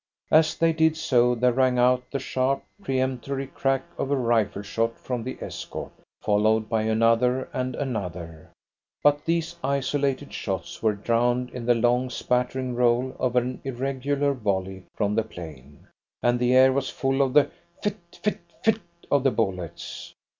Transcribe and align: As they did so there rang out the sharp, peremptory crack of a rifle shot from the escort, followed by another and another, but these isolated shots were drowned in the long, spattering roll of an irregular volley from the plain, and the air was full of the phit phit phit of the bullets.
As 0.31 0.55
they 0.57 0.73
did 0.73 0.97
so 0.97 1.35
there 1.35 1.53
rang 1.53 1.77
out 1.77 2.09
the 2.09 2.17
sharp, 2.17 2.63
peremptory 2.83 3.45
crack 3.45 3.83
of 3.99 4.09
a 4.09 4.15
rifle 4.17 4.63
shot 4.63 4.97
from 4.97 5.21
the 5.23 5.37
escort, 5.41 5.91
followed 6.23 6.67
by 6.67 6.81
another 6.81 7.47
and 7.53 7.75
another, 7.75 8.49
but 9.03 9.25
these 9.25 9.57
isolated 9.63 10.33
shots 10.33 10.81
were 10.81 10.95
drowned 10.95 11.51
in 11.51 11.67
the 11.67 11.75
long, 11.75 12.09
spattering 12.09 12.73
roll 12.73 13.15
of 13.19 13.35
an 13.35 13.61
irregular 13.63 14.33
volley 14.33 14.85
from 14.95 15.13
the 15.13 15.23
plain, 15.23 15.87
and 16.23 16.39
the 16.39 16.55
air 16.55 16.73
was 16.73 16.89
full 16.89 17.21
of 17.21 17.33
the 17.35 17.51
phit 17.83 18.19
phit 18.23 18.39
phit 18.63 18.79
of 19.11 19.23
the 19.23 19.29
bullets. 19.29 20.15